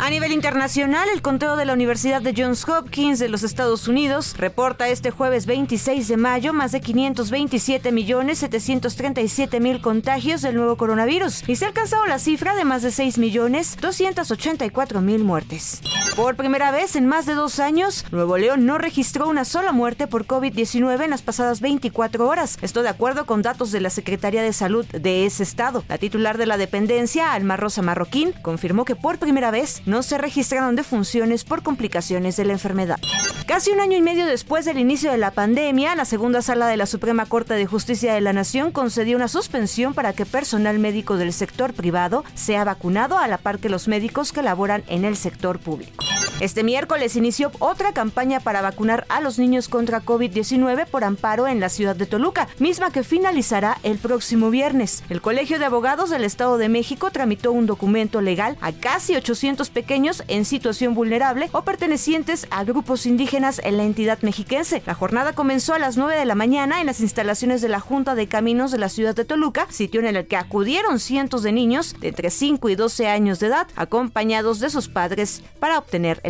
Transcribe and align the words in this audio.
A 0.00 0.10
nivel 0.10 0.32
internacional, 0.32 1.08
el 1.08 1.22
conteo 1.22 1.56
de 1.56 1.64
la 1.64 1.72
Universidad 1.72 2.20
de 2.20 2.34
Johns 2.36 2.68
Hopkins 2.68 3.20
de 3.20 3.28
los 3.28 3.44
Estados 3.44 3.86
Unidos 3.86 4.34
reporta 4.36 4.88
este 4.88 5.12
jueves 5.12 5.46
26 5.46 6.08
de 6.08 6.16
mayo 6.16 6.52
más 6.52 6.72
de 6.72 6.80
527 6.80 7.92
millones 7.92 8.38
737 8.38 9.60
mil 9.60 9.80
contagios 9.80 10.42
del 10.42 10.56
nuevo 10.56 10.76
coronavirus 10.76 11.48
y 11.48 11.56
se 11.56 11.64
ha 11.64 11.68
alcanzado 11.68 12.06
la 12.06 12.18
cifra 12.18 12.56
de 12.56 12.64
más 12.64 12.82
de 12.82 12.90
6 12.90 13.18
millones 13.18 13.76
284 13.80 15.00
mil 15.00 15.22
muertes. 15.22 15.80
Por 16.16 16.36
primera 16.36 16.70
vez 16.70 16.96
en 16.96 17.06
más 17.06 17.26
de 17.26 17.34
dos 17.34 17.58
años, 17.58 18.04
Nuevo 18.12 18.36
León 18.36 18.66
no 18.66 18.78
registró 18.78 19.28
una 19.28 19.44
sola 19.44 19.72
muerte 19.72 20.06
por 20.06 20.26
COVID-19 20.26 21.02
en 21.02 21.10
las 21.10 21.22
pasadas 21.22 21.60
24 21.60 22.28
horas. 22.28 22.58
Esto 22.62 22.82
de 22.82 22.88
acuerdo 22.88 23.26
con 23.26 23.42
datos 23.42 23.72
de 23.72 23.80
la 23.80 23.90
Secretaría 23.90 24.42
de 24.42 24.52
Salud 24.52 24.86
de 24.86 25.26
ese 25.26 25.42
estado. 25.42 25.82
La 25.88 25.98
titular 25.98 26.38
de 26.38 26.46
la 26.46 26.56
dependencia, 26.56 27.32
Alma 27.32 27.56
Rosa 27.56 27.82
Marroquín, 27.82 28.32
confirmó 28.42 28.84
que 28.84 28.94
por 28.96 29.18
primera 29.18 29.50
vez 29.50 29.82
no 29.86 30.02
se 30.02 30.18
registraron 30.18 30.76
defunciones 30.76 31.44
por 31.44 31.62
complicaciones 31.62 32.36
de 32.36 32.44
la 32.44 32.52
enfermedad. 32.52 32.98
Casi 33.46 33.70
un 33.70 33.80
año 33.80 33.96
y 33.96 34.02
medio 34.02 34.26
después 34.26 34.64
del 34.64 34.78
inicio 34.78 35.10
de 35.10 35.18
la 35.18 35.30
pandemia, 35.30 35.94
la 35.94 36.04
segunda 36.04 36.40
sala 36.40 36.66
de 36.66 36.76
la 36.76 36.86
Suprema 36.86 37.26
Corte 37.26 37.54
de 37.54 37.66
Justicia 37.66 38.14
de 38.14 38.20
la 38.20 38.32
Nación 38.32 38.72
concedió 38.72 39.16
una 39.16 39.28
suspensión 39.28 39.94
para 39.94 40.12
que 40.12 40.26
personal 40.26 40.78
médico 40.78 41.16
del 41.16 41.32
sector 41.32 41.74
privado 41.74 42.24
sea 42.34 42.64
vacunado 42.64 43.18
a 43.18 43.28
la 43.28 43.38
par 43.38 43.58
que 43.58 43.68
los 43.68 43.88
médicos 43.88 44.32
que 44.32 44.42
laboran 44.42 44.82
en 44.88 45.04
el 45.04 45.16
sector 45.16 45.58
público. 45.58 46.04
Este 46.40 46.64
miércoles 46.64 47.14
inició 47.14 47.52
otra 47.60 47.92
campaña 47.92 48.40
para 48.40 48.60
vacunar 48.60 49.06
a 49.08 49.20
los 49.20 49.38
niños 49.38 49.68
contra 49.68 50.02
COVID-19 50.02 50.86
por 50.86 51.04
amparo 51.04 51.46
en 51.46 51.60
la 51.60 51.68
ciudad 51.68 51.94
de 51.94 52.06
Toluca, 52.06 52.48
misma 52.58 52.90
que 52.90 53.04
finalizará 53.04 53.78
el 53.84 53.98
próximo 53.98 54.50
viernes. 54.50 55.04
El 55.10 55.20
Colegio 55.20 55.60
de 55.60 55.66
Abogados 55.66 56.10
del 56.10 56.24
Estado 56.24 56.58
de 56.58 56.68
México 56.68 57.12
tramitó 57.12 57.52
un 57.52 57.66
documento 57.66 58.20
legal 58.20 58.58
a 58.60 58.72
casi 58.72 59.14
800 59.14 59.70
pequeños 59.70 60.24
en 60.26 60.44
situación 60.44 60.94
vulnerable 60.94 61.50
o 61.52 61.62
pertenecientes 61.62 62.48
a 62.50 62.64
grupos 62.64 63.06
indígenas 63.06 63.60
en 63.62 63.76
la 63.76 63.84
entidad 63.84 64.18
mexiquense. 64.22 64.82
La 64.86 64.94
jornada 64.94 65.34
comenzó 65.34 65.72
a 65.72 65.78
las 65.78 65.96
9 65.96 66.16
de 66.18 66.24
la 66.24 66.34
mañana 66.34 66.80
en 66.80 66.86
las 66.86 66.98
instalaciones 66.98 67.62
de 67.62 67.68
la 67.68 67.78
Junta 67.78 68.16
de 68.16 68.26
Caminos 68.26 68.72
de 68.72 68.78
la 68.78 68.88
ciudad 68.88 69.14
de 69.14 69.24
Toluca, 69.24 69.68
sitio 69.70 70.00
en 70.00 70.06
el 70.06 70.26
que 70.26 70.36
acudieron 70.36 70.98
cientos 70.98 71.44
de 71.44 71.52
niños 71.52 71.94
de 72.00 72.08
entre 72.08 72.30
5 72.30 72.68
y 72.70 72.74
12 72.74 73.06
años 73.06 73.38
de 73.38 73.46
edad, 73.46 73.68
acompañados 73.76 74.58
de 74.58 74.68
sus 74.68 74.88
padres, 74.88 75.40
para 75.60 75.78
obtener 75.78 76.23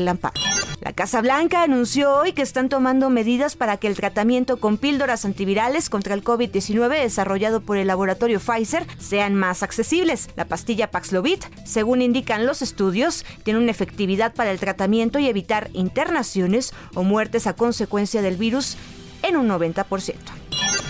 La 0.80 0.92
Casa 0.92 1.20
Blanca 1.20 1.62
anunció 1.62 2.14
hoy 2.16 2.32
que 2.32 2.42
están 2.42 2.68
tomando 2.68 3.10
medidas 3.10 3.56
para 3.56 3.76
que 3.76 3.86
el 3.86 3.96
tratamiento 3.96 4.58
con 4.58 4.76
píldoras 4.76 5.24
antivirales 5.24 5.88
contra 5.88 6.14
el 6.14 6.24
COVID-19 6.24 7.00
desarrollado 7.00 7.60
por 7.60 7.76
el 7.76 7.86
laboratorio 7.86 8.40
Pfizer 8.40 8.86
sean 8.98 9.34
más 9.34 9.62
accesibles. 9.62 10.28
La 10.36 10.46
pastilla 10.46 10.90
Paxlovid, 10.90 11.40
según 11.64 12.02
indican 12.02 12.44
los 12.44 12.60
estudios, 12.60 13.24
tiene 13.44 13.60
una 13.60 13.70
efectividad 13.70 14.34
para 14.34 14.50
el 14.50 14.58
tratamiento 14.58 15.18
y 15.18 15.28
evitar 15.28 15.70
internaciones 15.72 16.74
o 16.94 17.02
muertes 17.02 17.46
a 17.46 17.54
consecuencia 17.54 18.20
del 18.20 18.36
virus 18.36 18.76
en 19.22 19.36
un 19.36 19.48
90%. 19.48 20.43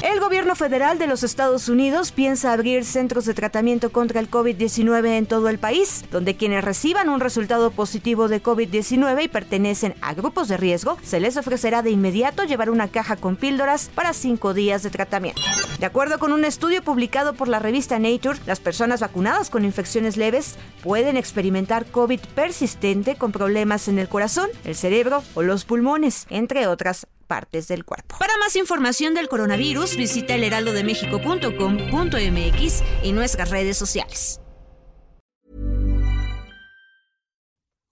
El 0.04 0.20
gobierno 0.20 0.54
federal 0.54 0.98
de 0.98 1.06
los 1.06 1.22
Estados 1.22 1.70
Unidos 1.70 2.12
piensa 2.12 2.53
abrir 2.53 2.84
centros 2.84 3.25
de 3.25 3.32
tratamiento 3.32 3.91
contra 3.91 4.20
el 4.20 4.31
COVID-19 4.31 5.06
en 5.16 5.25
todo 5.25 5.48
el 5.48 5.59
país, 5.59 6.04
donde 6.10 6.37
quienes 6.37 6.62
reciban 6.62 7.09
un 7.09 7.20
resultado 7.20 7.70
positivo 7.70 8.28
de 8.28 8.43
COVID-19 8.43 9.25
y 9.25 9.28
pertenecen 9.28 9.94
a 10.03 10.12
grupos 10.12 10.48
de 10.48 10.59
riesgo, 10.59 10.98
se 11.03 11.20
les 11.20 11.38
ofrecerá 11.38 11.81
de 11.81 11.91
inmediato 11.91 12.44
llevar 12.44 12.69
una 12.69 12.88
caja 12.88 13.16
con 13.16 13.37
píldoras 13.37 13.91
para 13.94 14.12
cinco 14.12 14.53
días 14.53 14.82
de 14.82 14.91
tratamiento. 14.91 15.41
De 15.78 15.87
acuerdo 15.87 16.19
con 16.19 16.34
un 16.34 16.44
estudio 16.44 16.82
publicado 16.82 17.32
por 17.32 17.48
la 17.48 17.59
revista 17.59 17.98
Nature, 17.98 18.38
las 18.44 18.60
personas 18.60 19.00
vacunadas 19.00 19.48
con 19.48 19.64
infecciones 19.64 20.19
leves 20.19 20.56
pueden 20.82 21.16
experimentar 21.16 21.87
COVID 21.87 22.20
persistente 22.34 23.16
con 23.16 23.32
problemas 23.32 23.88
en 23.88 23.98
el 23.98 24.10
corazón, 24.10 24.50
el 24.64 24.75
cerebro 24.75 25.22
o 25.32 25.41
los 25.41 25.64
pulmones, 25.64 26.26
entre 26.28 26.66
otras 26.66 27.06
partes 27.34 27.66
del 27.66 27.84
cuerpo. 27.84 28.16
Para 28.18 28.38
más 28.38 28.54
información 28.54 29.12
del 29.14 29.28
coronavirus, 29.28 29.96
visita 29.96 30.34
elheraldodemexico.com.mx 30.34 32.84
y 33.02 33.10
nuestras 33.12 33.50
redes 33.50 33.76
sociales. 33.76 34.38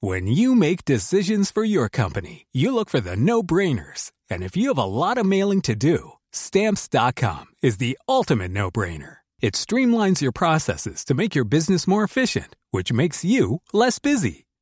When 0.00 0.26
you 0.26 0.54
make 0.56 0.84
decisions 0.84 1.52
for 1.52 1.64
your 1.64 1.88
company, 1.88 2.46
you 2.52 2.74
look 2.74 2.90
for 2.90 3.00
the 3.00 3.16
no-brainers. 3.16 4.10
And 4.28 4.42
if 4.42 4.56
you 4.56 4.66
have 4.68 4.78
a 4.78 4.84
lot 4.84 5.16
of 5.16 5.24
mailing 5.26 5.60
to 5.62 5.76
do, 5.76 6.14
stamps.com 6.32 7.46
is 7.62 7.76
the 7.78 7.96
ultimate 8.08 8.50
no-brainer. 8.50 9.18
It 9.40 9.54
streamlines 9.54 10.20
your 10.20 10.32
processes 10.32 11.04
to 11.04 11.14
make 11.14 11.36
your 11.36 11.44
business 11.44 11.86
more 11.86 12.02
efficient, 12.04 12.56
which 12.72 12.92
makes 12.92 13.24
you 13.24 13.60
less 13.72 14.00
busy. 14.00 14.46